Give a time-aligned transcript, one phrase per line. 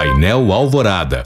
[0.00, 1.24] Painel Alvorada.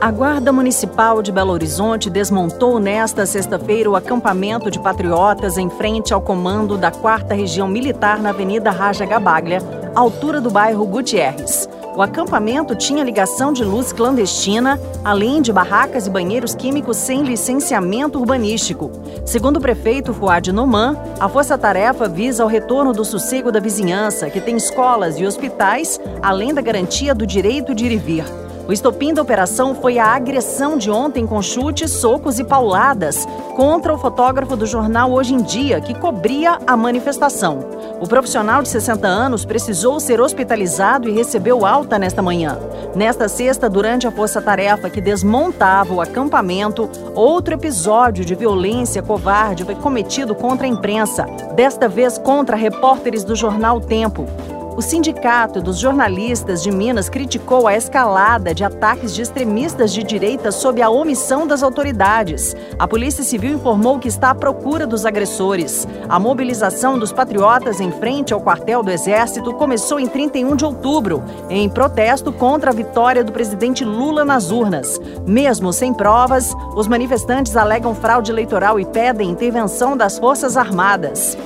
[0.00, 6.12] A Guarda Municipal de Belo Horizonte desmontou nesta sexta-feira o acampamento de patriotas em frente
[6.12, 9.60] ao comando da 4 Região Militar na Avenida Raja Gabaglia,
[9.94, 11.68] altura do bairro Gutierrez.
[11.94, 18.18] O acampamento tinha ligação de luz clandestina, além de barracas e banheiros químicos sem licenciamento
[18.18, 18.90] urbanístico.
[19.26, 24.40] Segundo o prefeito Fuad Noman, a força-tarefa visa o retorno do sossego da vizinhança, que
[24.40, 28.24] tem escolas e hospitais, além da garantia do direito de ir e vir.
[28.66, 33.92] O estopim da operação foi a agressão de ontem com chutes, socos e pauladas contra
[33.92, 37.60] o fotógrafo do jornal Hoje em Dia, que cobria a manifestação.
[38.00, 42.58] O profissional de 60 anos precisou ser hospitalizado e recebeu alta nesta manhã.
[42.94, 49.74] Nesta sexta, durante a força-tarefa que desmontava o acampamento, outro episódio de violência covarde foi
[49.74, 54.26] cometido contra a imprensa, desta vez contra repórteres do jornal Tempo.
[54.74, 60.50] O Sindicato dos Jornalistas de Minas criticou a escalada de ataques de extremistas de direita
[60.50, 62.56] sob a omissão das autoridades.
[62.78, 65.86] A Polícia Civil informou que está à procura dos agressores.
[66.08, 71.22] A mobilização dos patriotas em frente ao quartel do Exército começou em 31 de outubro,
[71.50, 74.98] em protesto contra a vitória do presidente Lula nas urnas.
[75.26, 81.36] Mesmo sem provas, os manifestantes alegam fraude eleitoral e pedem intervenção das Forças Armadas.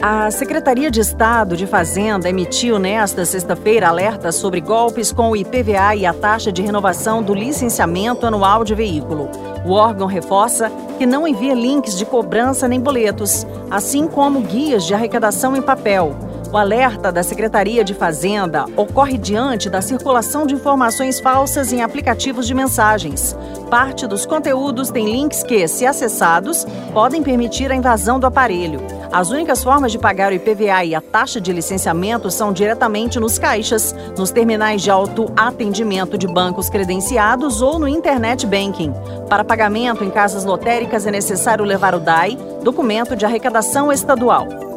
[0.00, 5.96] A Secretaria de Estado de Fazenda emitiu nesta sexta-feira alerta sobre golpes com o IPVA
[5.96, 9.28] e a taxa de renovação do licenciamento anual de veículo.
[9.66, 14.94] O órgão reforça que não envia links de cobrança nem boletos, assim como guias de
[14.94, 16.14] arrecadação em papel.
[16.50, 22.46] O alerta da Secretaria de Fazenda ocorre diante da circulação de informações falsas em aplicativos
[22.46, 23.36] de mensagens.
[23.68, 28.80] Parte dos conteúdos tem links que, se acessados, podem permitir a invasão do aparelho.
[29.12, 33.38] As únicas formas de pagar o IPVA e a taxa de licenciamento são diretamente nos
[33.38, 38.94] caixas, nos terminais de autoatendimento de bancos credenciados ou no Internet Banking.
[39.28, 44.67] Para pagamento em casas lotéricas é necessário levar o DAI, documento de arrecadação estadual.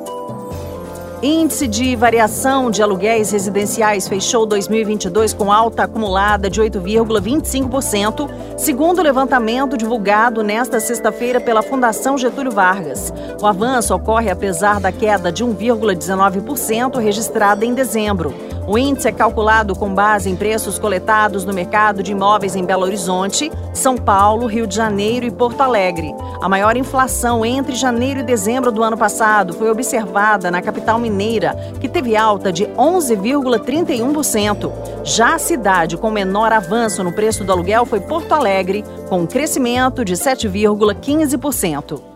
[1.24, 8.28] Índice de variação de aluguéis residenciais fechou 2022 com alta acumulada de 8,25%,
[8.58, 13.14] segundo o levantamento divulgado nesta sexta-feira pela Fundação Getúlio Vargas.
[13.40, 18.51] O avanço ocorre apesar da queda de 1,19% registrada em dezembro.
[18.68, 22.84] O índice é calculado com base em preços coletados no mercado de imóveis em Belo
[22.84, 26.14] Horizonte, São Paulo, Rio de Janeiro e Porto Alegre.
[26.42, 31.56] A maior inflação entre janeiro e dezembro do ano passado foi observada na capital mineira,
[31.80, 34.72] que teve alta de 11,31%.
[35.04, 39.28] Já a cidade com menor avanço no preço do aluguel foi Porto Alegre, com um
[39.28, 42.11] crescimento de 7,15%.